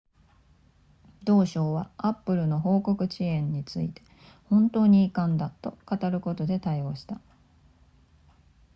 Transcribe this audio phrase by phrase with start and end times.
[1.25, 4.01] 同省は apple の報告延期について
[4.45, 7.21] 本当に遺憾だと語ることで対応した